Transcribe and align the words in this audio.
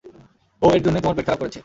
ও, 0.61 0.67
এর 0.71 0.81
জন্যই 0.85 1.03
তোমার 1.03 1.15
পেট 1.17 1.25
খারাপ 1.27 1.39
করেছে! 1.41 1.59